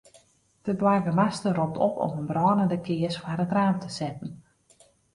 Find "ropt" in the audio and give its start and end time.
1.55-1.77